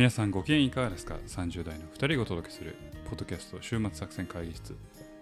[0.00, 2.74] 皆さんご機嫌いかがですか ?30 代の2人がお届けする
[3.04, 4.74] ポッドキャスト週末作戦会議室。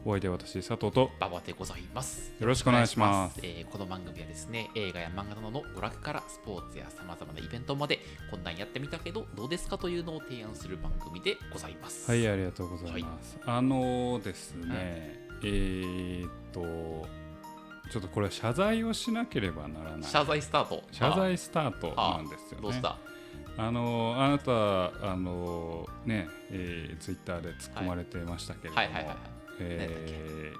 [0.04, 1.11] お相手は私佐藤と。
[1.18, 2.32] ババでございます。
[2.38, 3.40] よろしくお願いします。
[3.43, 7.98] えーこの番組はですね、映画や漫画などの娯楽からスポーツやさまざまなイベントまで、
[8.30, 12.08] こんなんやってみたけど、どうですかというのを提案する番組でございます。
[12.08, 16.62] はいありがとうございます、あのですね、えーっと
[17.90, 20.03] ちょっとこれ謝罪をしなければならない。
[20.08, 20.84] 謝罪スタート。
[20.92, 22.62] 謝罪スタートあなんですよね。
[22.62, 22.96] どうした？
[23.58, 28.86] あのあなたあのね、えー、ツイッターで突っ込まれてましたけれども、はい。
[28.86, 29.17] はいはいはい。
[29.61, 30.58] えー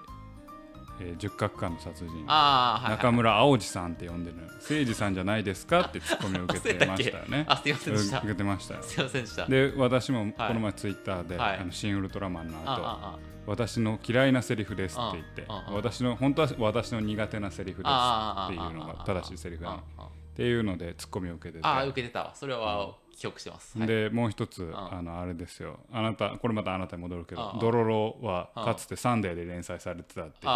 [1.01, 2.27] えー十角館の殺人。
[2.27, 2.91] はい、はい。
[2.97, 4.37] 中村青二さんって呼んでる。
[4.39, 5.83] 誠司さんじゃないですか？
[5.83, 7.45] ってツッコミを受けてましたよね。
[7.49, 8.19] あ、すいませんでした。
[8.19, 8.27] 受。
[8.27, 8.83] けてましたよ。
[8.83, 9.47] すいませんでした。
[9.47, 10.33] で私もはい。
[10.33, 11.59] この前ツイッターで、はい。
[11.59, 12.79] あの新ウルトラマンの後、あ
[13.15, 20.09] あ私の嫌いなセリフですって言って私の本当は私の苦手なセリフですっていうのが正しいセリフだねあ
[20.39, 21.67] っていうのでツッコミを受けてて。
[21.67, 22.33] ああ、受けてたわ。
[22.33, 23.77] それは記憶してます。
[23.77, 25.81] はい、でもう一つああのあれですよ。
[25.93, 30.53] あなたこれまたあなたに戻るけどドロロはかつてサンデーで連載されてたっていう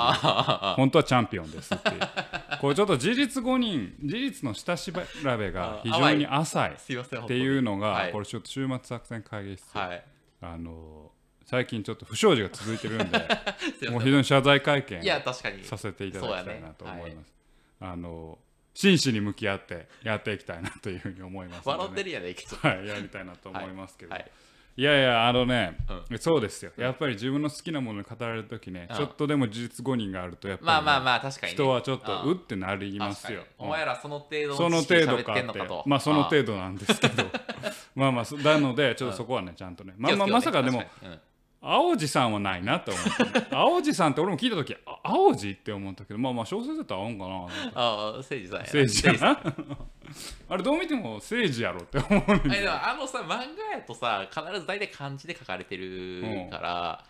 [0.77, 2.01] 本当はチャンピオンですっていう。
[2.61, 4.93] これちょっと事実誤認事実の下調
[5.37, 6.71] べが非常に浅い。
[6.75, 8.13] っていうのが、はい。
[8.13, 10.05] これちょっと週末作戦会議室、はい。
[10.43, 11.11] あの
[11.45, 13.29] 最近ちょっと不祥事が続いてるんで
[13.81, 14.01] すいもう。
[14.01, 15.65] 非常に謝罪会見いや、確かに。
[15.65, 17.15] させていただきたいなと思いそうやね。
[17.17, 17.35] ます、
[17.81, 18.39] あの
[18.75, 22.57] 真摯に向き合ってやっていきたいなというふうに思いますね、笑ってるやないけど。
[22.57, 24.31] はい、やりたいなと思いますけど、はい。
[24.77, 24.83] い。
[24.83, 25.77] やいやあのね、
[26.19, 26.73] そうですよ。
[26.79, 28.97] やっぱり自分の好きなものを語られる時ね、うん。
[28.97, 31.57] ちょっとでも事実誤認があるとやっぱりね、まあまあまあ、確かに、ね。
[31.57, 32.31] 人はちょっとうん。
[32.33, 33.41] うってなりますよ。
[33.41, 33.69] 確かに。
[33.69, 35.83] お前らその程度その程度か喋って。
[35.87, 37.25] まあその程度なんですけど。
[37.95, 40.83] まあまあそ なのでちょっとそこはねちゃんとね、まあまあまさかでも、
[41.65, 49.39] 青路さんはないなって思って、青路さんって俺も聞いた時あ青路って思ったけどまあまあ小説だったら合うんかなああ、誠治さんや誠治な
[50.49, 53.37] あれどう見ても政治やろって思うねんあのさ、漫画
[53.77, 57.05] やとさ、必ず大体漢字で書かれてるから、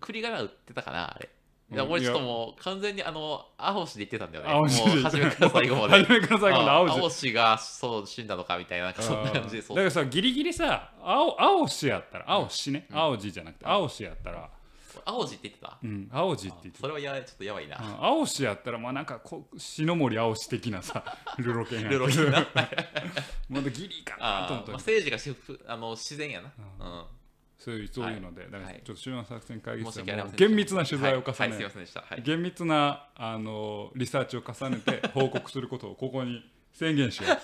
[0.00, 1.28] 栗り仮名売ってたかな、あれ。
[1.72, 4.54] いやうん俺ちょっともう完全にあの、青しで言ってたんだよね。
[4.54, 5.98] もう初めから最後まで。
[6.04, 9.62] 初めから最後まで青字青しがそう死んだのかみたいな、そんな感じで。
[9.62, 9.76] そう。
[9.76, 12.98] だからさギリギリさ青青しやったら青しね、うん。
[12.98, 14.48] 青字じゃなくて青しやったら、
[15.04, 15.78] 青字って言ってた？
[15.82, 17.78] うん、青字って言ってそれはやちょっとやばいな。
[17.78, 18.04] うん。
[18.04, 21.02] 青しやったらまあなんかこう篠森青し的なさ
[21.38, 22.46] ルロケンやルロケンな。
[23.50, 26.52] まだギリかなと思ったまあ、政治がしふあの自然やな。
[26.78, 27.04] うん。
[27.58, 28.82] そういうそういうので、だからはい。
[28.84, 32.16] ちょっと週末作戦会議室で厳密な取材を重ね、は。
[32.22, 37.36] 厳密なあのリサーチを重ねて 報告することをここに宣言しよう。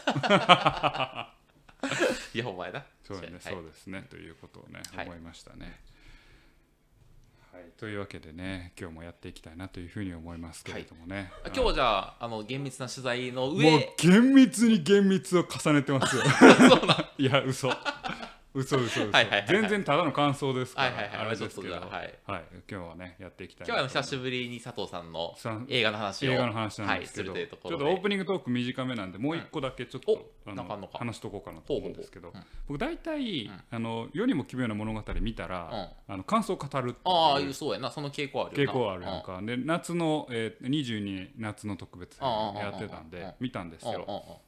[2.34, 2.84] いや、お前だ。
[3.02, 3.40] そうだね、はい。
[3.40, 4.06] そうですね。
[4.08, 5.06] ということをね、はい。
[5.06, 5.80] 思いましたね。
[7.52, 16.22] はい、というわけでね今日もやっていきたいなというふうに思いますけれどもね、あ今日はじゃあ、あの厳密な取材のもう上、厳密に厳密を重ねてますよ。
[17.18, 17.70] いや嘘
[18.54, 19.46] 嘘嘘嘘、はいはいはいはい。
[19.48, 21.26] 全然ただの感想ですから、はいはいはい。
[21.28, 21.88] あれですけど、ちょっとじゃ
[22.26, 22.44] あはい。
[22.70, 30.98] 今日はねやっていきたい今日は久ししぶりに佐藤さんのさん映画の話を映画の話なんですけど、はい、するというとこちょっとオープニングトーク短めなんでもう一個だけちょっと、おあなんかあんのか。
[30.98, 32.30] 話しとこうかなと思うんですけど。
[32.30, 33.60] ほうほう僕大体、うん。
[33.70, 37.14] あの世にも奇妙な物語見たら、あの感想を語るっていう。
[37.14, 37.90] ああそうやな。
[37.90, 38.72] その傾向あるよな。
[38.72, 39.40] 傾向あるやんか。
[39.42, 43.10] で夏の、えー、22夏の特別編うんやってたんうん。
[43.10, 43.94] で見たんですうん。
[43.94, 44.00] うん。
[44.00, 44.08] うん。
[44.08, 44.40] よ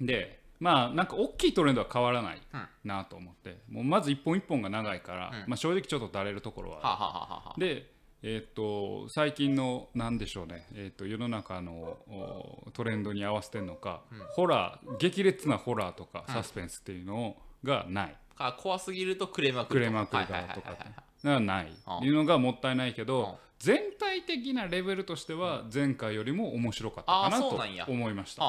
[0.00, 2.68] でまあなんか大きいトレンドは変わらないうん。
[2.84, 3.58] なと思って。
[3.70, 5.50] もうまず一本一本が長いから、うん。
[5.50, 6.80] まあ、正直ちょっとだれるところは。
[6.82, 7.90] あるで、
[8.22, 20.84] えー、と最近のなんでしょうね、えー、と世の中のおトレンドに合わせてるのか、ホラー激烈なホラーとかサスペンスっていうのがない、か怖すぎるとクレームが来クるレームが来るからとかって
[21.24, 21.66] がない。
[22.00, 22.06] うん。
[22.06, 23.08] いうのがもったいないけうん。
[23.08, 28.42] ど全体的なレベルとしては前回よりも面白かったかなと思いました。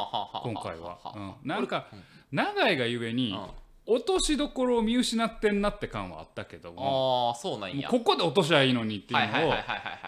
[0.43, 0.99] 今回は。
[1.15, 1.33] うん。
[1.47, 2.03] なんかうん。
[2.31, 3.47] 長いがゆえにうん。
[3.91, 7.89] 落としどころを見失ってんなって感はあったけどもああそうなんや。
[7.89, 9.53] ここで落としゃいいのにっていうのを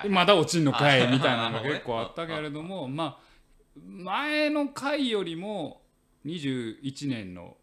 [0.09, 3.31] まだ落ちんのかいみたいなのが結構あったけれどもまあ
[3.75, 5.81] 前の回よりも
[6.27, 7.57] 21年の、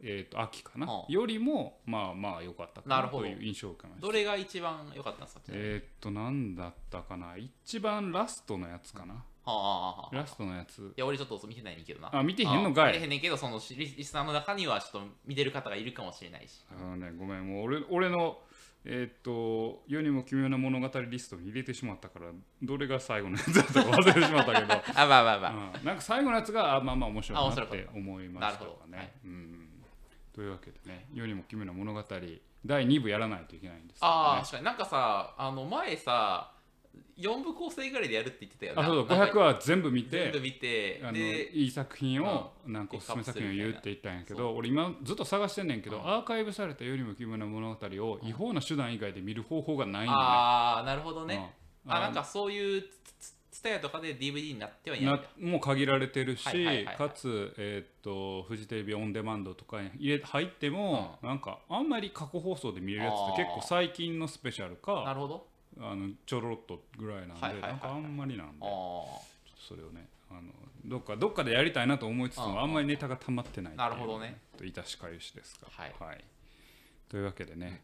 [0.00, 4.06] えー、と秋かなうんよりもまあまあ良かったかなという印象を受けました。
[4.06, 7.36] どれが一番良かったんですかえー、っと何だったかな。
[7.36, 9.14] 一番ラストのやつかな。
[9.14, 10.78] はあはあはあラストのやつ。
[10.78, 12.10] いや俺ちょっと見てないねんけどな。
[12.14, 12.72] あ見てへんの？
[12.72, 16.64] かいあ見てへんねんけどそのリリスナーの中にはちょっと見てる方がいるかもしれないし。
[16.70, 17.46] あのねごめん。
[17.46, 18.38] もう俺俺の
[18.84, 22.30] えーっと世にも奇妙な物語リストに入れてしまったから
[22.62, 24.72] どれが最後のやつだったか忘れてしまったけど。
[25.00, 25.84] あまあまあまあ、うん。
[25.84, 28.80] なんか最後のやつがあまあまあ面白いなって思いましたかなるほど。
[28.80, 28.90] はい。
[28.92, 29.14] ね。
[29.24, 29.67] うん
[30.38, 32.00] というわけでね世にも奇妙な物語
[32.64, 34.12] 第2部やらないといけないんですけどね。
[34.12, 34.64] ああ確かに。
[34.64, 36.52] なんかさあの前さ
[37.16, 39.18] 4部構成ぐらいでやるって言ってたよねあそうそう。
[39.18, 46.00] なんか500話全部見て全部見てあのでいい作品をなんかおすすめ作品を言うって言ったんやけど俺今ずっと探してんねんけどう。
[46.02, 51.52] んアーカイブされたよりも奇妙な物語を違法な手段以外で見る方法がないんだねああなるほどね、
[51.84, 51.92] うん。
[51.92, 52.82] あなんかそういう
[53.18, 56.96] ツタヤとかで DVD になってはいないんなだもう限られてるし、はいはいはいはい。
[56.96, 65.46] かつ、えーっとフジテレビオンデマンドとかに入れ入っても、なんかあんまり過去放送で見れるやつって結構最近のスペシャルなかるほど。
[65.80, 67.70] あのちょろっとぐらいなんで、はいはいはいはい。
[67.72, 69.20] なんかあんまりなんでああ
[69.68, 70.40] それをねあの
[70.84, 74.38] どっかどっかでやりたいなと思いつつうんもあんまりネタが溜まってないなるほどね。
[74.56, 75.68] といたしかゆしですが。
[75.76, 76.24] はい。
[77.08, 77.82] というわけでね、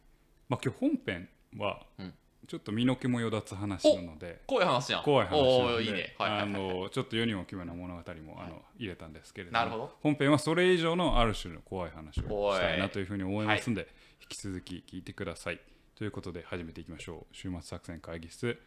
[0.49, 2.15] まあ今日本編はうん
[2.47, 5.03] ちょっと身の毛もよだつ話なので、怖い話じゃん。
[5.03, 6.15] 怖い話なおのでーいいね。
[6.19, 6.43] はいはいはい。
[6.43, 9.97] あのちょっと世にも奇妙な物語もあの入れたんですけれどもなるほど。
[10.03, 13.89] 本編はそれ以上のある種の怖い話をしたいなというふうに思いますんで、
[14.21, 15.61] 引き続き聞いてください。
[15.95, 17.35] ということで始めていきましょう。
[17.35, 18.61] 週末作戦会議室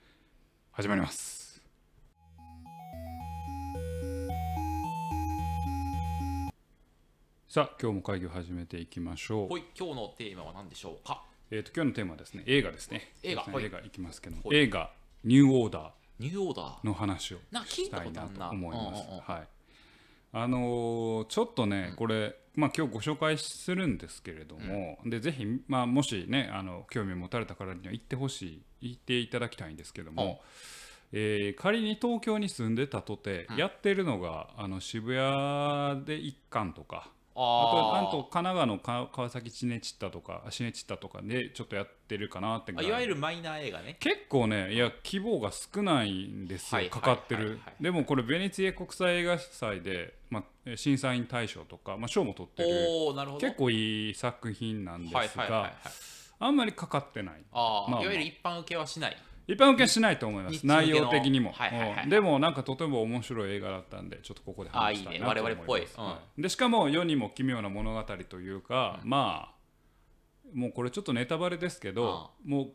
[0.72, 1.62] 始まります。
[7.48, 9.48] さあ今日も会議を始めていきましょう。
[9.78, 11.27] 今日のテーマは何でしょうか？
[11.50, 13.14] えー、と今日のテーマはですね映画ですね。
[13.24, 13.66] 映画はい。
[13.66, 14.58] 映画いきますけどもはい。
[14.58, 14.92] 映画
[15.24, 15.92] ニューオーダー。
[16.20, 16.86] ニューオーダー。
[16.86, 19.04] の話をしたたいなこと思います。
[19.04, 19.20] うんうんうん。
[19.22, 19.48] はい。
[20.34, 30.42] あのーちょっとね、これ、まあ、今日ご紹介するんですけれども、でぜひ、まあ、もしねあの興味を持たれた方には行ってほしい行っていただきたいんですけども、
[31.14, 42.92] えー仮に東京に住んでたとて、やってるのがあの渋谷で一巻とかあとあなんと神奈川のか川崎チネチッタとかシネチッタとかでちょっとやってるかなってい。
[42.92, 43.98] わゆるマイナー映画ね。
[44.00, 46.90] 結構ねいや規模が少ないんですよ、はい。
[46.90, 52.70] かかってる、はいはいはいでもこれベネチア国際映画祭で、まあ、審査員大賞とか、まあ、賞も取ってる。
[52.90, 53.46] おおなるほど。
[53.46, 55.72] 結構いい作品なんですが、はいはいはいはい
[56.40, 57.36] あんまりかかってない。
[57.52, 58.04] あまあ。
[58.04, 59.18] いわゆる一般受けはしない
[59.48, 60.66] 一般受けしないと思います。
[60.66, 62.04] 内容的にも、はいはいはい。
[62.04, 62.10] うん。
[62.10, 65.50] でもなんかとても面白い映画だったんでちょっとここで話したいなと思います。
[65.50, 65.82] 我々っぽい。
[65.82, 66.04] うん。
[66.04, 69.58] はいでしかも世にも奇妙な物語というか、まあ
[70.54, 72.68] もうこれちょっとネタバレですけど、もう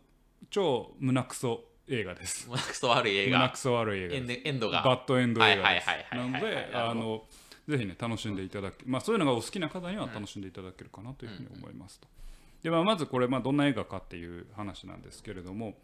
[0.50, 2.48] 超胸クソ映画です。
[2.48, 3.38] 胸くそ悪い映画。
[3.38, 4.14] 胸クソ悪い映画
[4.44, 4.82] エンドが。
[4.82, 5.86] バッドエンド映画です。
[6.16, 7.24] なのであの
[7.68, 12.08] ぜひね楽しんでいただけまあそういうのがお好きな方には楽しんでいただけるかなというふうに思いますと。
[12.62, 15.74] でまあまずこれまあどんな映画かっていう話なんですけれども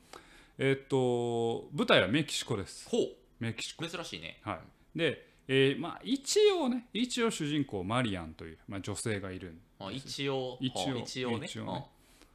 [0.59, 2.89] えっと舞台はメキシコです。
[2.89, 2.99] ほ
[3.39, 3.85] メキシコ。
[3.85, 4.41] う珍しいね。
[4.43, 4.59] は
[4.95, 4.99] い。
[4.99, 11.47] で、えーまあ一応ね一応主人公マリアンというまあ女性がいるんあ一応一応一応ね。
[11.47, 11.87] 一応ね。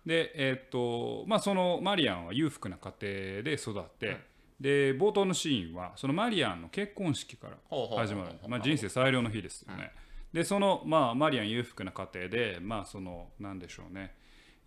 [0.06, 4.18] でえっとまあそのマリアンは裕福な家庭で育って、
[4.60, 7.58] で冒頭のシーンはそのマリアンの結婚式から
[7.98, 9.92] 始まる、まあ、人生最良の日ですよね。
[10.32, 14.16] でその、まあ、マリアン裕福な家庭でまあそのなんでしょうね、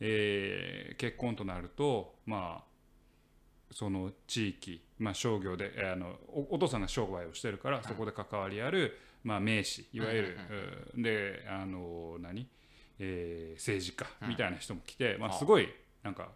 [0.00, 2.75] えー結婚となるとまあ
[3.70, 10.38] その地域、まあ、商業でえーあのおお父さんが商売をしてるからそこで関わりある、まあ、名士いわゆる、
[10.94, 11.02] うん。
[11.02, 12.46] であの何、
[12.98, 15.68] えー政治家みたいな人も来て、まあ、すごい
[16.02, 16.28] なんか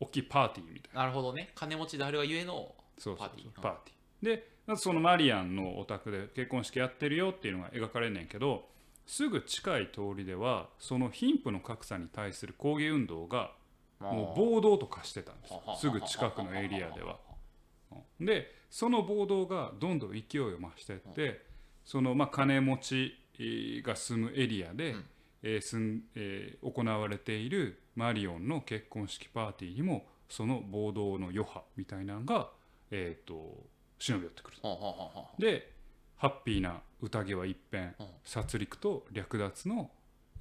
[0.00, 1.00] 大きいパーティーみたいな。
[1.00, 1.50] なるほどね。
[1.54, 3.04] 金持ちであるがゆえのパーティー。
[3.04, 3.98] そうパーティー。
[4.24, 8.66] でそのマリアンのお宅で結婚式やってるよっていうのが描かれんねんけど
[9.06, 13.52] すぐ近い通りではその貧富の格差に対する抗議運動が
[14.00, 15.62] もう暴動と化してたんですよ。
[15.78, 17.18] すぐ近くのエリアでは。
[18.20, 21.40] でその暴動がどんどん勢いを増していって
[21.84, 24.96] そのまあ金持ちえーが住むエリアで、
[25.42, 32.50] えー住んえー行われているマリオンの結婚式パーティーにもその暴動の余波みたいなのが、
[32.90, 33.64] えー、と
[33.98, 34.56] 忍び寄ってくる。
[35.38, 35.72] で
[36.16, 38.06] ハッピーな宴は一変、うん。
[38.24, 39.90] 殺戮と略奪の、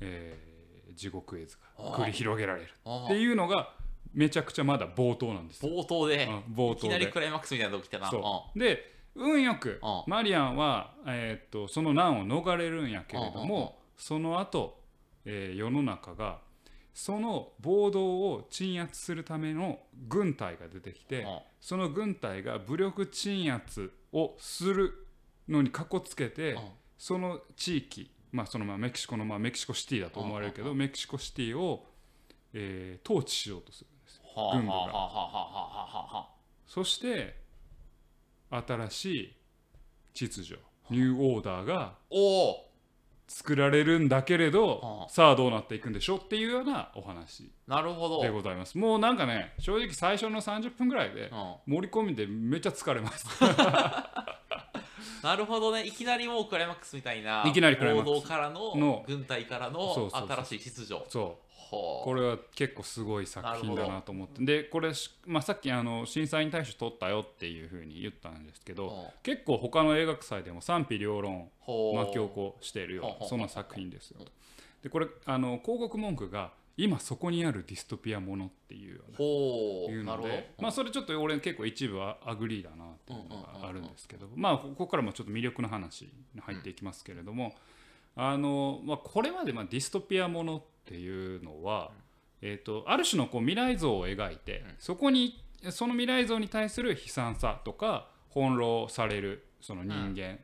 [0.02, 0.57] えー
[0.94, 2.70] 地獄絵図が繰り広げられる。
[2.86, 3.74] うっていうのが
[4.14, 5.72] めちゃくちゃまだ冒頭なんですよ。
[5.72, 6.26] 冒頭で。
[6.26, 8.10] うん冒頭いきなりでクライマックスみたいなとこ来たな。
[8.10, 8.60] そう。
[8.60, 14.80] で運よくうんマリアンは、えーっとその難を逃れるんやけれどもその後、
[15.26, 16.40] えー世の中が
[16.94, 25.06] その暴動を鎮圧するための軍隊が出てきてうんその軍隊が武力鎮圧をする
[25.48, 26.62] のにかこつけてうん
[26.98, 31.86] その地域、まあ、そのまあメキシコのまあメキシコシティだと思われるけどメキシコシティを、
[32.54, 33.88] えー統治しようとする。
[33.90, 36.28] んです軍部が。
[36.66, 37.36] そして
[38.50, 39.36] 新しい
[40.14, 41.96] 秩序ニューオーダーが
[43.28, 48.22] 作られるんだけれどはさあどうなっていくんでしょうっていうようなお話なるほど。
[48.22, 48.78] でございます。
[48.78, 51.30] もうなんかね正直最初の30分ぐらいで
[51.68, 51.74] うん。
[51.76, 53.26] 盛り込みでめっちゃ疲れます
[55.24, 55.86] なるほどね。
[55.86, 58.28] いきなりもうクライマックスみたいないきなりクライマックス。
[58.28, 61.06] からのの軍隊からの新しい秩序。
[61.10, 61.48] そう。
[61.70, 64.44] これは結構すごい作品だなと思って。
[64.46, 74.22] でこれし、まあ、さっきあの審査員大賞取ったよっていうふうに言ったんですけど結構他の映画祭でも賛否両論巻き起こしているよほうほうほうそんな作品ですよ
[74.82, 86.06] でこれあの広告文句が今そこにあるディストピアものっていうようなほいうので、まあ、それちょっと俺結構一部は agree だなっていうのがあるんですけど、まあここからもちょっと魅力の話
[86.36, 87.56] に入っていきますけれども、
[88.16, 91.90] あのまあ、これまでまあディストピアものっていうのは、
[92.42, 100.38] えー、とある種のこう未来像を描いて、そこにその未来像に対する悲惨さとか翻弄されるその人間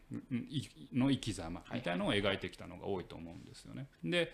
[0.50, 3.88] いの生き様みたいのを描いてきたのが多いと思うんですよね。
[4.04, 4.32] で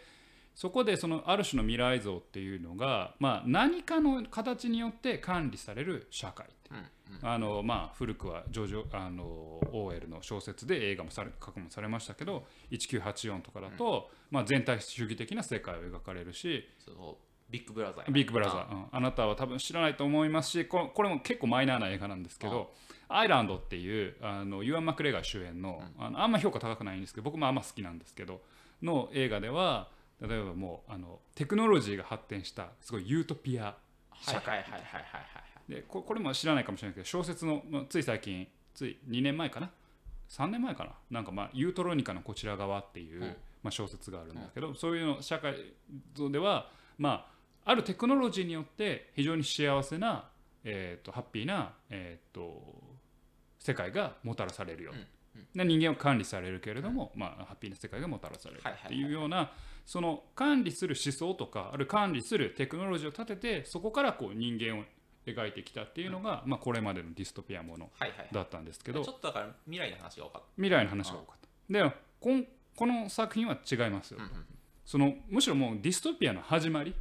[0.60, 6.48] そこでそのある種の未来像っていうのが、まあ、何かの形によって管理される社会。
[6.48, 6.82] っていう
[7.24, 16.68] あのまあ、古くはジョジョあの OL の小説で映画もされ過去もされましたけど1984とかだと、まあ、全体主義的な世界を描かれるし。
[16.84, 17.18] その
[17.50, 18.86] ビッグブラザービッグブラザー、うん。
[18.92, 22.74] あなたは多分知らないと思いますしここれも結構マイナーな映画なんですけど
[23.08, 28.42] 「アイランド」っていうあのユアン・マクレガー主演の,、あのあんま評価高くないんですけど僕もあんま好きなんですけど
[28.84, 29.90] の映画では
[30.22, 33.76] 例えばもうあのテクノロジーが発展したすごいユートピアは
[34.32, 35.20] いはいはいはいはいは
[35.68, 39.70] いでここれも知らないかもしれないけど小説の、まあ、つい最近つい2年前かな
[40.30, 40.92] ？3年前かな？
[41.12, 43.36] なんかまあユートロニカのこちら側っていう、うん。
[43.62, 45.54] まあ、小説があるんだけど、そういうの社会
[46.32, 47.28] ではま
[47.66, 50.30] ああるテクノロジーによって非常に幸せな、
[50.64, 52.64] えー、とハッピーな、えー、と
[53.60, 54.94] 世界がもたらされるよ、
[55.54, 59.52] で人間は管理されるけれども、まあ、ハッピーな世界がもたらされるっていうような
[59.90, 64.84] その管理する思想とかある管理するテクノロジーを立ててそこからこう人間を
[65.26, 67.90] 描いてきたっていうのが、まあ、これまでのディストピアもの
[68.32, 71.74] だったんですけどちょっとだから未来の話が多かっ未来の話が多かった。
[71.74, 74.20] でこんこの作品は違いますよ、
[74.86, 76.94] そのむしろもうディストピアの始まり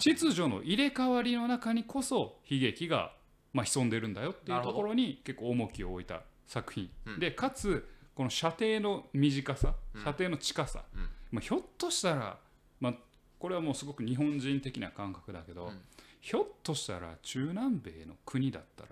[0.00, 3.12] 秩序の入れ替わりの中にこそ悲劇が、
[3.52, 7.20] まあ、潜んでるんだよっていうところに結構重きを置いた作品、うん。
[7.20, 10.02] でかつこの射程の短さうん。
[10.02, 12.38] 射程の近さ、うんまあ、ひょっとしたら、
[12.78, 12.94] まあ、
[13.38, 15.80] これはもうすごく日本人的な感覚だけど、うん。
[16.22, 18.90] ひょっとしたら中南米の国だったら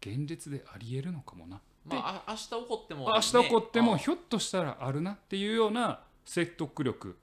[0.00, 7.18] 現実でありえるのかもなまああ明日起こっても明日起こってもねひょっとしたらあるなっていうような説得力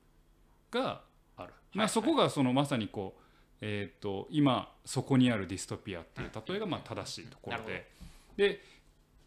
[0.69, 1.01] が
[1.37, 3.21] ある、まあ、そこがそのまさにこう、
[3.61, 7.89] えー、と今そこにあるディストピアっていう例えがまあ正しいところで。
[8.37, 8.61] で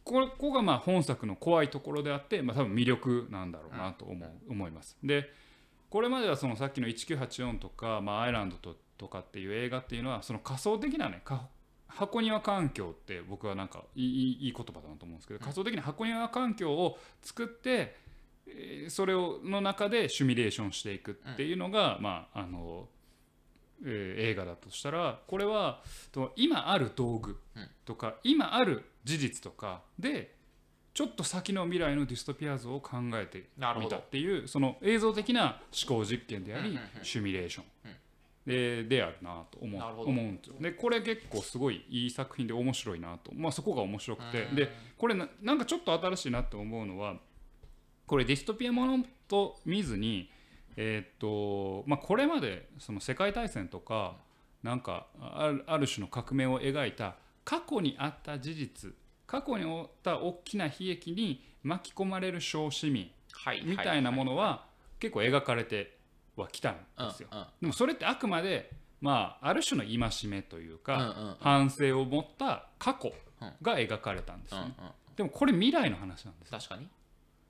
[0.04, 4.96] こここがまあ本作の怖いところであって、まあ、多分魅力なんだろうなと思う思います。
[5.02, 5.30] で
[5.90, 11.48] これまではそのさっきの1984とか、まあ、アイランドととかっていう映画っていうのはその仮想的なねか
[11.88, 17.96] 箱庭環境って僕はなんかいいいい言葉だなと思うんですけど仮想的な箱庭環境を作って
[18.46, 22.88] えーそれをの中でシミュレーションしていくっていうのが、まああの
[23.84, 27.40] えー映画だとしたらこれはと今ある道具
[27.84, 30.34] とか、今ある事実とかで
[30.92, 37.64] ちょっと先の未来のディストピア像を考えてみたっていうその映像的な思考実験でありうんうんうんシミュレーション。
[38.46, 40.54] でであるなと思う思うんですよ。
[40.58, 44.42] でこれ結構すごいいい作品で面白いなと、まあ、そこが面白くて。
[44.44, 44.54] うん。
[44.56, 47.16] でこれななんかちょっと新しいなって思うのは
[48.06, 50.30] これディストピアものと見ずに
[50.76, 54.16] えーっとまあこれまでその世界大戦とか
[54.62, 57.16] なんかあるある種の革命を描いた
[57.50, 58.92] 過去にあった事実
[59.26, 64.66] 過去に起った大きな悲劇に巻き込まれる小市民はいみたいなものは
[65.00, 65.98] 結構描かれて
[66.36, 67.28] はきたんですよ。
[67.60, 73.12] でもそれってあくまで、まあ、ある種の戒めというか、反省を持った過去
[73.62, 74.74] が描かれたんですね。
[75.16, 76.58] でもこれ未来の話なんですよ。
[76.58, 76.88] 確かに。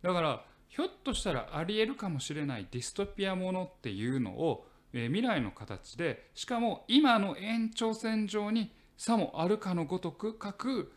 [0.02, 10.92] だからひょっとしたらありえるかもしれないディストピアものっていうのを、えー未来の形でしかも今の延長線上にさもあるかのごとく書く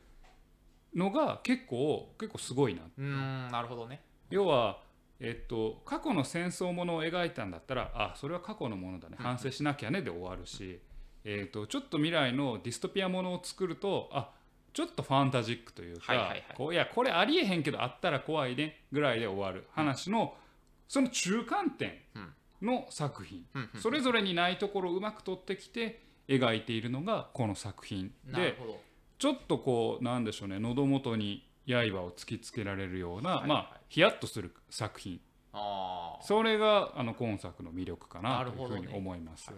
[0.93, 2.81] のが結構結構すごいな。
[2.81, 4.01] うーんなるほどね。
[4.29, 4.81] 要は、
[5.21, 9.15] えっと、過去の戦争ものを描いたんだったらあそれは過去のものだね。
[9.17, 10.81] 反省しなきゃねで終わるし、
[11.23, 14.31] えっと、ちょっと未来のディストピアものを作るとあ
[14.73, 16.43] ちょっとファンタジックというか、はいはいはい。
[16.57, 19.65] こういやこれありえへんけどあったら怖いねぐらいで終わる。
[19.71, 20.35] 話の、
[20.89, 21.93] その中間点
[22.61, 23.45] の作品、
[23.79, 28.57] それぞれにないところをうまく取ってきて描いているのがこの作品で
[29.19, 33.49] ちょっとこうなんでしょうね喉元に刃を突きつけられるような、はいはい。
[33.49, 35.19] まあヒヤッとする作品。
[36.21, 38.81] それがあの今作の魅力かななるほどね。
[38.81, 39.51] というふうに思います。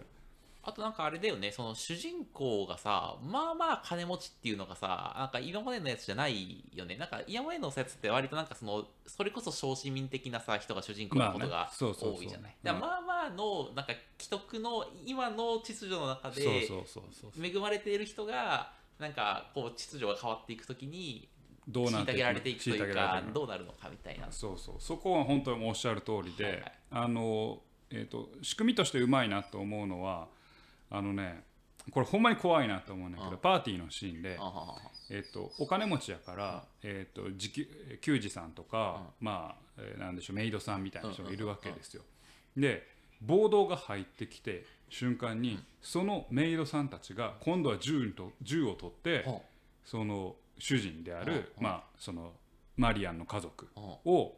[0.68, 6.98] あとなんかあれだよね、その主人公がさ、まあまあ金持ちっていうのがさ、なんか今までのやつじゃないよね。
[6.98, 12.56] なんか今までのやつって割となんかその、それこそ小市民的なさ、人が主人公のことまあが多いじゃない。
[12.64, 16.68] うんだからまあまあの、なんか既得の今の秩序の中で
[17.42, 21.28] 恵まれている人が、なんかこう秩序が変わっていくときに、
[21.70, 24.32] 虐どうなってげられていくというかどうなるのかみたいな。
[24.32, 24.76] そうそう。
[24.80, 26.74] そこは本当におっしゃる通りで、はいはい。
[26.92, 30.28] あの、えー、と仕組みとしてうまいなと思うのは
[30.90, 31.44] あのね
[31.92, 34.40] これほんまに怖いなと思うんだけど、うんパーティーのシーンで
[35.12, 37.68] えー、とお金持ちやから、えー、と時給
[38.02, 42.02] 給仕さんとか、まあ、えーなんでしょうメイドさんみたいな人がいるわけですよ。
[42.58, 42.95] で
[43.26, 49.40] 暴動が入ってきて瞬間に、そのメイドさんたちが今度は銃と銃を取って、は
[49.84, 52.32] その主人である、うんまあ、その
[52.78, 54.34] マリアンの家族うんを、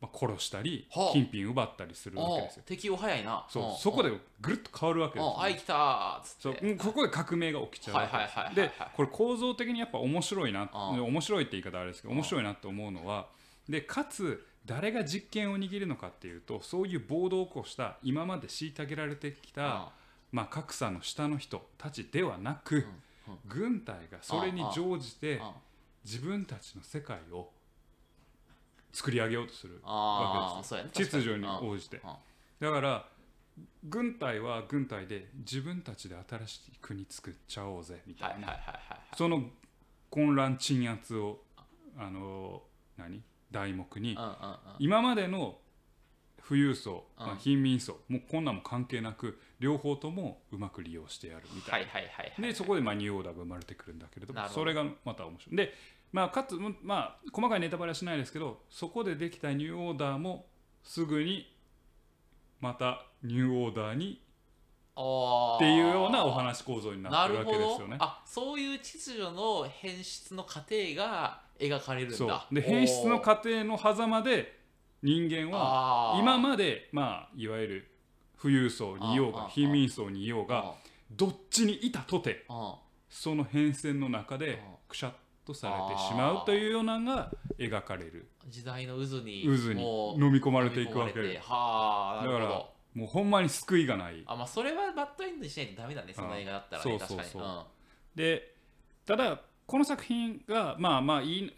[0.00, 1.12] まあ、殺したり、はあ。
[1.12, 2.62] 金品奪ったりするわけあですよ。
[2.66, 3.46] 適応早いな。
[3.48, 3.64] そう。
[3.64, 6.66] うんそこでぐるっと変わるわけですよ、うん、あい来たーって。
[6.66, 6.70] う。
[6.72, 13.28] んここで革命が起きちゃうわでこれ構造的にやっぱ面白いなうん面白いって言い方あれですけど面白いなと思うのは
[13.68, 19.92] でかつ誰が実権を握るのかっていうとそういう暴動を起こした今まで虐げられてきた、
[20.32, 22.86] まあ、格差の下の人たちではなく、
[23.46, 25.40] 軍隊がそれに乗じて
[26.04, 27.50] 自分たちの世界を
[28.92, 31.98] 作り上げようとするわけです秩序に応じて。
[31.98, 32.10] うん
[32.60, 33.04] だから
[33.84, 38.58] 軍隊は軍隊で自分たちで新しい国作っちゃおうぜみたいな。
[39.16, 39.44] その
[40.10, 41.42] 混乱鎮圧を
[41.96, 42.62] あの
[42.96, 43.22] 何？
[43.54, 44.18] 題目に。
[44.78, 45.58] 今までの
[46.46, 51.86] 富裕層、うんまあ、貧民層もうこんなんも関係なく両方ともうまく利用してやるみたい
[52.38, 52.46] な。
[52.46, 55.72] でそこでまあニューオーダーが生まれてくるんだけれどもそれがまた面白いで
[56.12, 60.46] まあかつまあ細かいネタバレはしないですけどそこでできたニューオーダーも
[60.82, 61.50] すぐに
[62.60, 67.96] またニューオーダーにっっていうようなお話構造になってるわけですよね。
[67.98, 72.46] あそういう秩序の変質の過程が描かれるんだ。
[72.50, 74.58] で変質の過程の狭間で
[75.02, 77.90] 人間はは今までまあいわゆる
[78.40, 80.74] 富裕層にいようが貧民層にいようが
[81.10, 82.76] どっちにいたとてあ
[83.08, 85.12] その変遷の中であくしゃっ
[85.46, 88.28] とされてしまうというようなのが描かれる。
[88.48, 89.82] 時代の渦に渦に
[90.16, 91.20] 飲み込まれていくわけ。
[91.20, 92.46] 飲み込まれてはあだから
[92.94, 94.22] もうほんまに救いがない。
[94.26, 97.28] あまあそれはバッドエンドにしないとダメだねその映画だったらね確かに。
[97.34, 97.62] うん。
[98.14, 98.54] で
[99.06, 101.52] ただこの作品がまあまあいい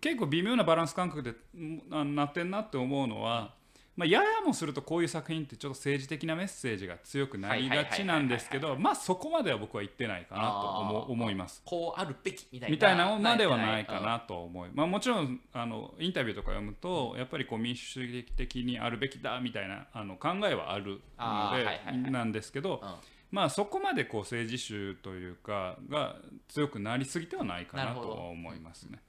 [0.00, 3.54] 結構微妙なバランス感覚でなってんなって思うのは、
[3.96, 11.62] まあ、ややもするとこういう作品ってちょっと政治的なメッセージが強くなりがちなんですけどまあそこまでは僕は言ってないかなと思思います。
[11.64, 21.56] こうあるべきみたいなみたいなのまではないかうんなと思い、まあ、もちろんあのインタビューとか読むとやっぱりこう民主主義的にあるべきだみたいなあの考えはあるの
[22.04, 26.14] でなんですけど、うんまあそこまでこう政治集というかが
[26.46, 29.00] 強くなりすぎてはないかなとは思いますね。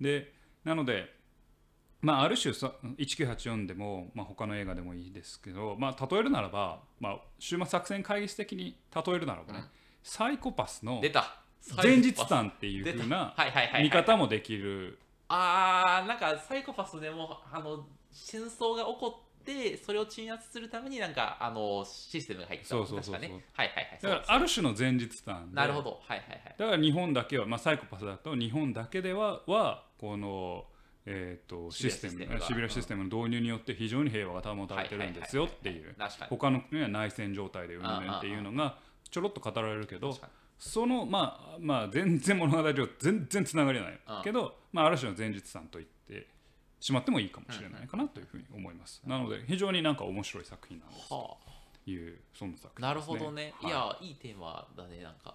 [0.00, 0.32] で
[0.64, 1.12] なので
[2.00, 9.64] まあある種さ1984でも、まあ、他の映画でもいいですけど、まあ、例えるならば、まあ、終末作戦会議室的に例えるならばね、うん。
[10.02, 11.40] サイコパスの出た。
[11.82, 12.98] 前日談っていう出た。
[13.00, 13.34] 風な
[13.82, 14.98] 見方もできる。
[15.28, 19.24] あーなんかサイコパスでもあの戦争が起こ
[19.84, 23.14] それを鎮圧するためになんかあのシステムが入ってたそうそうそうそう。
[23.14, 23.98] 確かねはいはいはい。
[24.02, 25.56] だからある種の前日談で。
[25.56, 26.00] なるほど。
[26.06, 26.54] はいはいはい。
[26.58, 30.64] だから日本だけは、まあ、サイコパスだと日本だけでははこの、
[31.06, 35.94] えー、とシステムシビアシステムがシビラシステムの導入によって非常に平和が保たれてるんですよっていう。
[36.30, 38.78] 他の国は内戦状態でうんぬんっていうのが
[39.10, 40.16] ちょろっと語られるけど
[40.58, 44.00] そのまあまあ全然物語上全然つながりはない。
[44.18, 44.22] うん。
[44.22, 46.33] けど、まあ、ある種の前日談と言って
[46.84, 49.00] しまってもいいかもしれないかなというふうに思います。
[49.06, 51.10] なので非常になんか面白い作品なんです。
[51.14, 51.34] は
[51.82, 52.86] というそんな作品ね。
[52.86, 55.34] あなるほどね、い、はやいいテーマだねなんか。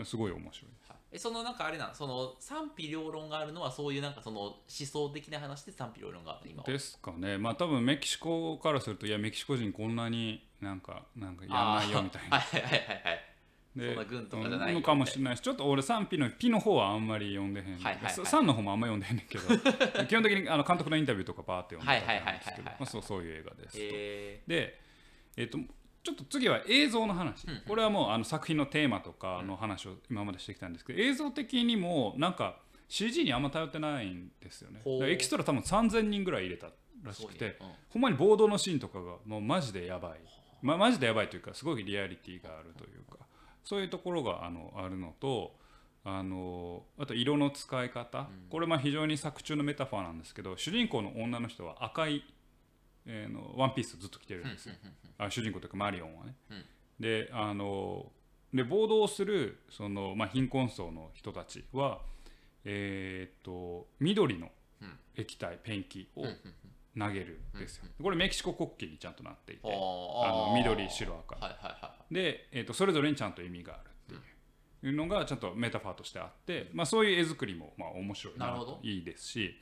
[0.00, 0.04] い。
[0.04, 0.70] すごい面白い。
[1.10, 6.68] えそのなんかあれなんその賛否両論があるのはそういうなんかその思想的な話で賛否両論がある今は？
[6.68, 12.40] ですかね、まあ多分メキシコからすると、いや、メキシコ人こんなになんか、なんかやんないよみたいな。
[13.76, 19.46] そんな軍とかじゃないのかもしれないし、ちょっと俺、賛否のピの方はあんまり読んでへん、はいはいはい3の方もあんま読んでへんねんけど、
[20.06, 23.78] 基本的にあの監督のインタビューとかパーって読んでたんですけどそうそういう映画です
[24.48, 24.80] で、
[25.36, 25.58] えっと
[26.02, 27.60] ちょっと次は映像の話、うんうん。
[27.68, 32.56] これはもうあの作品のテーマとかの話を今までしてきたんですけど、映像的にもなんか
[32.88, 34.80] CG にあんま頼ってないんですよね。
[34.86, 36.68] エキストラ多分3000人ぐらい入れた
[37.02, 40.20] らー、しくて、すごいねほんまにボードのシーンとかがもうマジでやばい、
[40.62, 43.18] ま、マジでやばいというかすごいリアリティがあるというか
[43.64, 45.54] そういうところがあのあるのと
[46.04, 52.24] あのあと色の使い方、これまあ非常に作中のメタファーなんですけど主人公の女の人は赤い、
[53.06, 54.74] えーのワンピースずっと着てるんですよ、
[55.18, 56.34] あ主人公というかマリオンはね、
[56.98, 58.10] であの
[58.54, 62.00] で暴動するその、まあ、貧困層の人たちは、
[62.64, 64.48] えーっと緑の
[64.82, 64.98] うん。
[65.16, 66.24] 液体ペンキを
[66.98, 67.84] 投げるんですよ。
[68.02, 71.36] これメキシコ国旗にちゃんとなっていてああのー緑白赤。
[71.36, 73.76] はいはいはで、えー、とそれぞれにちゃんと意味があ
[74.08, 74.20] るっ
[74.80, 78.72] ていうのがちゃんとメタファーとしてあって、まあ、そういう絵作りもまあ面白いななるほど。
[78.72, 79.54] といいですし。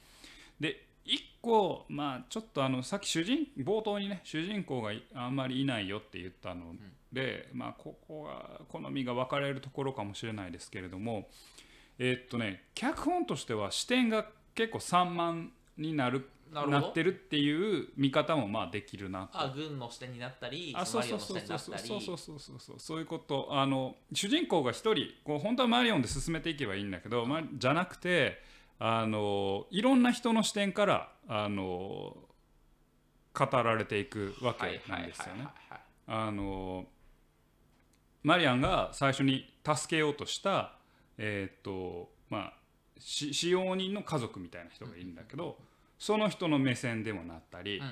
[0.59, 6.75] で一個、まあ、ちょっとあのさっき主人冒頭にね主人公がいあんまりいないよって言ったの
[7.13, 11.29] で、まあ、ここは好みが分かれるところかもしれないですけれども
[11.99, 16.89] えーっとね脚本としては視点が結構散漫になるなるほど。
[16.89, 19.41] ってるっていう見方もまあできるなと。
[19.41, 21.79] あ軍の視点になったりあそそうそうそうそう。
[21.79, 22.77] そうそうそうそうそう。
[22.79, 28.43] そういうことあの主人公が一人こう本当はマリオンで進めていけばいいんだけど、ま、じゃなくて
[28.79, 32.17] あのいろんな人の視点からあの
[33.35, 35.49] 語られていくわはいけなんですよね。
[35.69, 35.81] はい。
[36.07, 36.87] あの
[38.23, 40.73] マリアンが最初に助けようとした
[41.19, 42.53] えーっとまあ
[42.99, 45.57] し使用人の家族みたいな人がいるんだけど、
[45.99, 47.83] その人の目線でもなったり、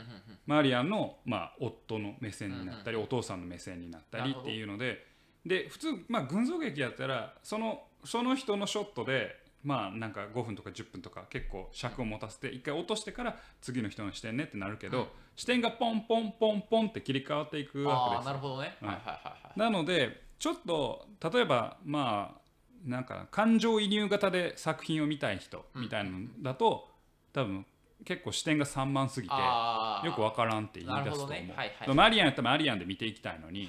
[0.47, 5.05] マリアンの、まあ、夫の目線になったり、うんお父さんの目線になったりっていうので
[5.45, 15.07] で普通、まあ、群像劇やったらそのその人のショットで、まあ、なんか5分とか10分とか結構尺を持たせて一回落としてから次の人の視点ねってなるけど、うん。
[15.37, 18.33] 視点がポンポンポンポンって切り替わっていくわけですよ。
[18.33, 22.41] なるほどね、はいはいはいなのでちょっと例えばまあ
[22.85, 26.89] なんか感情移入型で作品を見たい人みたいなのだと、
[27.33, 27.67] 多分
[28.07, 29.35] 結構視点が散漫すぎて。
[29.35, 31.53] よくわからんって言い出すと思う、ね。
[31.55, 31.95] はいはい。
[31.95, 33.69] マリアンやったらマリアンで見ていきたいのに、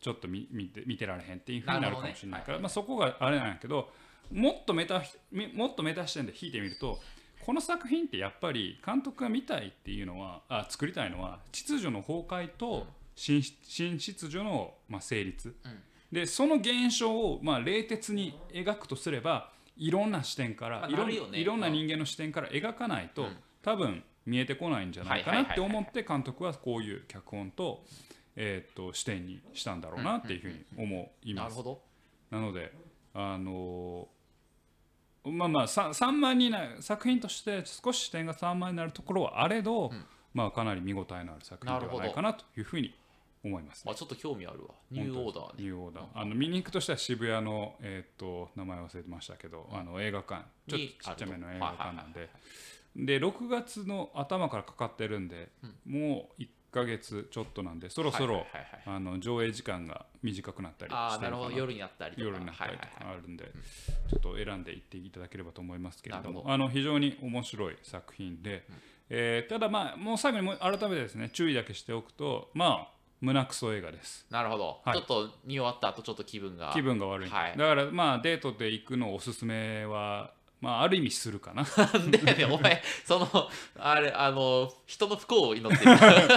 [0.00, 2.62] ちょっと見見て見てられへんっていうふうになるかもしれないから、ね。
[2.62, 3.90] まあ、そこがあれなんやけど
[4.30, 6.98] もっとメタみもっとメタ視点で引いてみると
[7.44, 15.54] この作品ってやっぱり監督が見たいっていうのはあ作りたいのは秩序の崩壊と新新秩序の、まあ、成立、
[16.10, 21.38] でその現象を、まあ、冷徹に描くとすればいろんな視点から、まあいろんなるよね。
[21.38, 23.36] いろんな人間の視点から描かないと、うん。
[23.62, 27.84] 多分見えてこないんじゃないかなって思って監督はこういう脚本と,、
[28.36, 31.56] えーっと視点にしたんだろうなっていうふうに思います。
[31.56, 31.82] なるほど。
[32.30, 32.72] なので
[33.14, 34.22] あのー
[35.24, 40.06] まあまあさ3万にな作品として少し視点が3万になるところはあれど、ん。
[40.34, 42.94] まあかなり見応えのある作品ではないかなというふうに
[43.44, 44.74] 思います、あちょっと興味あるわ。
[44.90, 46.06] ニューオーダーねニューオーダー。
[46.14, 50.44] あの見に行くとしたら渋谷の、えーっと名前忘れてましたけど、あの映画館。
[50.68, 52.30] ちょっにとちっちゃめのあると映画館なんで。
[52.94, 55.48] で6月の頭からかかってるんで、
[55.86, 58.46] もう1ヶ月ちょっとなんでそろそろ、
[59.18, 61.50] 上映時間が短くなったりあななるほど。
[61.50, 62.24] 夜になったりとか。
[62.24, 63.50] 夜になったりとかはいはいはいあるんで、
[64.10, 68.66] ちょっと選んでいっていただければと思いますけれどもあの非常に面白い作品で、
[69.08, 74.26] えーただまあもう最後にもう改めてですね注意だけしておくとまあ胸クソ映画です。
[74.30, 74.98] なるほど、はい。
[74.98, 76.72] ちょっと見終わった後ちょっと気分が。
[76.74, 77.56] 気分が悪い、はい。
[77.56, 81.62] だからまあデートで行くのおすすめはまあある意味するかな。
[82.10, 83.28] でやねんお前 その
[83.78, 85.90] あれあの人の不幸を祈ってる。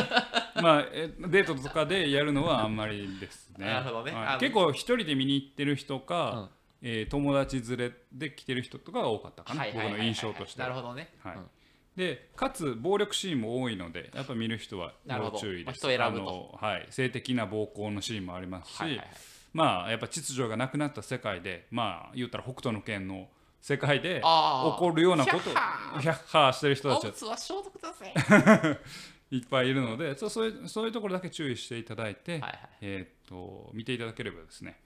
[0.62, 3.66] まあえデートとかでやるのはあんまりですね。
[3.66, 4.12] なるほどね。
[4.12, 4.40] はい。
[4.40, 6.50] 結構一人で見に行ってる人か、うん。
[6.84, 10.68] えー友達連れで来てる人とかが多かったかな、僕の印象としては。
[10.70, 11.36] なるほどね、はい。
[11.36, 11.50] うん
[11.96, 15.66] でかつ暴力シーンも多いのでやっぱ見る人は要注意です。
[15.66, 16.58] まあ人を選ぶと。
[16.62, 19.08] あのはい、性的な暴行のシーンもありますし、はいはいはい。
[19.54, 23.28] まあやっぱ秩序がなくなった世界でまあ言ったら北斗の拳の
[23.62, 28.80] 世界で起こるようなことをヒャッハーしてる人たちはおむつは消毒だぜ。
[29.32, 32.70] いっぱいいるのでそうそういうそういうところだけ注意していただいて、はいはい。
[32.82, 34.80] えーっと見ていただければですね、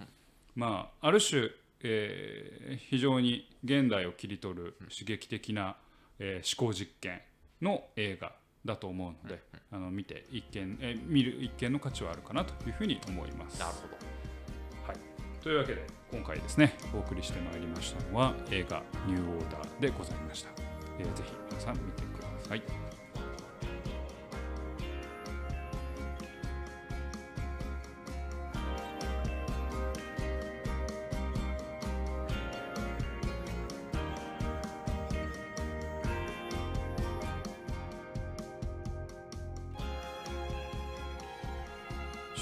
[0.56, 1.50] まあある種、
[1.82, 5.76] えー非常に現代を切り取る刺激的な、
[6.20, 7.22] えー思考実験
[7.62, 8.32] の映画
[8.66, 13.60] だと思うので、あの見て一見、えー見る一見の価値はあるかなというふうに思います。
[13.60, 13.96] なるほど。
[14.88, 14.98] はい、
[15.42, 20.50] というわけで今回ですねお送りしてまいりましたのは映画「ニューオーダー」でございました、
[21.00, 22.89] えーぜひ皆さん見てください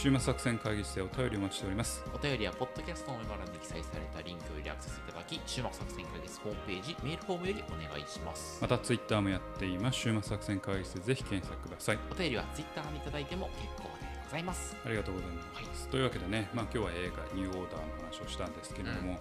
[0.08, 2.02] 週末作戦会議室でお便りお待ちしております。
[2.16, 8.60] お便りはポッドキャストのメモ欄に記載されたリンクよりアクセスいただき週末作戦会議室ホームページメールフォームよりお願いします。
[8.62, 10.00] またツイッターもやっています。
[10.00, 12.00] 週末作戦会議室でぜひ検索ください。
[12.10, 14.78] お便りはツイッターにいただいても結構でございます。
[14.86, 15.30] ありがとうござい
[15.68, 15.90] ます。
[15.90, 19.20] というわけでね、まあ、今日は映画ニューオーダーの話をしたんですけれども、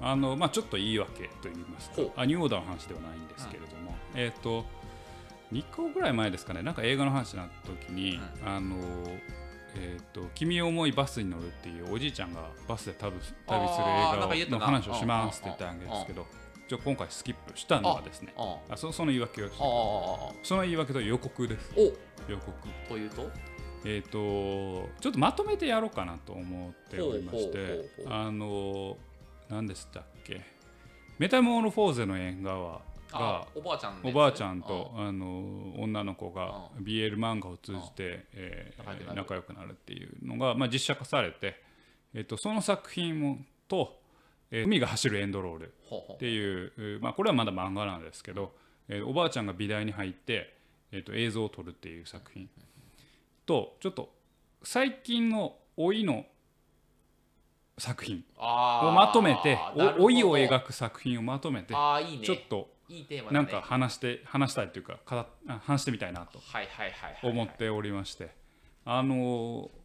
[0.00, 4.64] あのまあ、ちょっと言い訳と言いますかあ、ニューオーダーの話ではないんですけれども、えっ、と、
[5.52, 8.76] 2個ぐらい前ですかね、なんか映画の話になった時に、あの
[9.76, 16.26] えーと「君を思いバスに乗る」っていうおじいちゃんがバスで旅す旅する映画の話をしますって言ったわけですけど
[16.68, 18.32] ちょ今回スキップしたのはですね。
[18.38, 19.48] ああそその言い訳を
[20.42, 21.72] その言い訳と予告です。
[21.76, 21.80] お
[22.30, 22.52] 予告。
[22.88, 23.30] というと？
[23.84, 28.96] えー、とちょっとまとめてやろうかなと思っておりましてあの
[29.50, 30.40] 何でしたっけ？
[31.18, 32.80] メタモルフォーゼの縁側あ
[33.18, 39.72] がおばあちゃんおばあちゃんとあの女の子がう BL 漫画を通じてえー仲良くなる。
[39.72, 41.60] っていうのが、まあ、実写化されて、
[42.14, 44.00] えー、とその作品もと、
[44.50, 45.74] えー海が走るエンドロール」
[46.14, 48.54] っていう、まあ、これはまだ漫画なんですけど、
[48.88, 50.54] えーおばあちゃんが美大に入って、
[50.92, 52.48] えー、と映像を撮るっていう作品。
[53.46, 54.12] とちょっと
[54.62, 56.24] 最近の老いの
[57.78, 59.58] 作品をまとめて
[59.98, 63.34] 老いを描く作品をまとめてちょっといいテーマだね。
[63.34, 68.30] なんか話して話したいというかかあ話してみたいなとはいはいはいはい思っておりまして。
[68.84, 69.84] あのー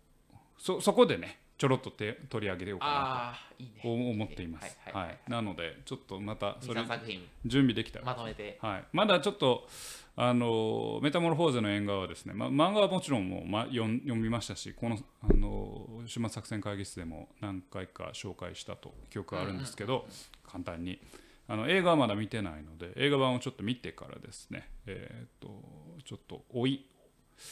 [0.60, 4.78] そそこでねちょろっと手取り上げようかなと思っています。
[4.86, 7.28] はいはいはい、なのでちょっとまたそれ23作品。
[7.46, 8.06] 準備できたら。
[8.06, 8.58] まとめて。
[8.62, 9.68] はい、まだちょっと
[10.16, 20.08] あのメタモルフォーゼの縁側はですね、ま、漫画はもちろんもう、ま、読ん読みましたしこのあの終末作戦会議室でも何回か紹介したと記憶があるんですけど、
[20.48, 21.02] 簡単に
[21.50, 24.70] あの映画はまだ見てないので映画版をちょっと見てからですね。
[24.86, 26.86] えーっとちょっと老い。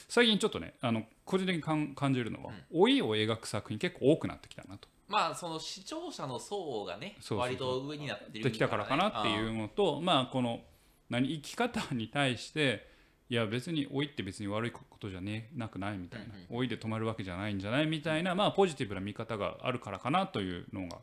[0.08, 4.88] 最近ちょっとねあの個人的に感感じるのは、老いを描く作品結構多くなってきたなと。
[5.08, 10.62] まあその視聴者の層がね割と上になってきたからかなっていうのとまあこの
[11.10, 12.88] 何生き方に対して
[13.30, 16.28] いや別に老いって別に悪いことじゃねなくないみたいな。
[16.50, 21.00] 老いで止まるわけじゃないんじゃないみたいなまあポジティブな見方があるからかなというのが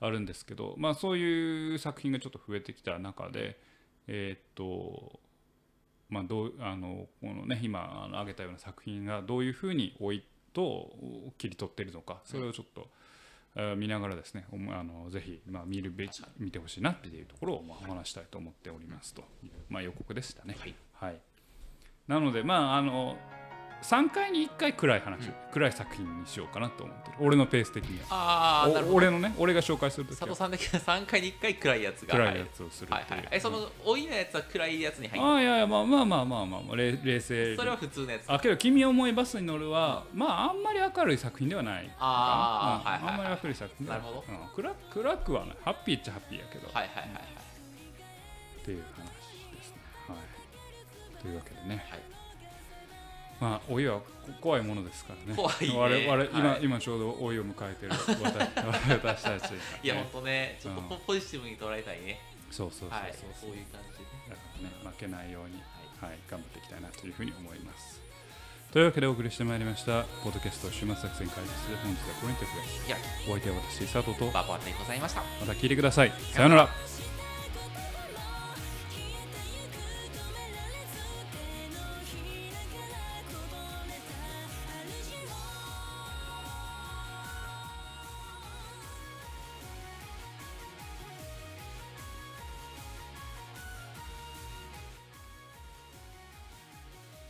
[0.00, 3.58] あるんですけどまあそういう作品がちょっと増えてきた中で
[4.08, 5.20] えーっと
[6.08, 10.90] まあどうあのこのね今あの挙げたような作品がどういうふうに老いと
[11.38, 12.88] 切り取っているのかそれをちょっと、
[13.54, 20.56] えー見ながらですねあのぜひ、まあ、見るべき見てほしいなっていうところを、まあ、お話したいと思っておりますという、まあ、予告でしたね。
[20.92, 21.18] はい
[22.08, 23.16] なのでまああの
[23.80, 27.16] 3回に1回暗い話、暗い作品にしようかなと思ってる。
[27.20, 28.06] 俺のペース的には。
[28.10, 28.92] ああなるほど。
[28.94, 32.16] お俺のね俺が紹介すると佐藤さんだけ3回に1回暗いやつが。
[32.16, 32.92] 暗いやつをする。
[32.92, 33.28] はいはいはい。
[33.30, 35.24] えその老いのやつは暗いやつに入る？
[35.24, 38.24] ああいやいやまあまあまあまあまあ、まあ、冷冷静にそれは普通のやつ。
[38.26, 41.88] あけど「君を思いバスに乗るは」まああんまり明るい作品ではない。
[42.00, 43.86] あーはいはいはいうんあんまり明るい作品。
[43.86, 44.24] なるほど。
[44.28, 44.64] うん。
[44.64, 45.56] 暗暗くはない。
[45.64, 47.22] ハッピーっちゃハッピーやけど、はいはいはいはい。
[48.60, 49.06] っていう話
[49.54, 49.76] ですね。
[50.08, 50.18] はい
[51.20, 52.18] というわけでね、はい
[53.40, 54.06] まあ老いはこ
[54.40, 58.18] 怖いものですからね怖いね我々今,、はい今ちょうど老いを迎えてる私
[58.98, 62.20] 私たちがね、いや、ほんとね、ちょっとうんポポジティブに捉えたいね。
[62.50, 64.10] そうそうそうそう、はい、そういう感じでね。
[64.30, 65.62] だからね負けないように、
[66.00, 68.00] はい、頑張っていきたいなというふうに思います。
[68.72, 72.66] というわけでお送りしてまいりました、ポッドキャスト終末作戦会議室、本日はこれにてくらい。
[72.86, 72.96] いや、
[73.28, 75.22] お相手は私、佐藤と、バーバーでございました。
[75.40, 76.12] また聞いてください。
[76.32, 77.07] さようなら。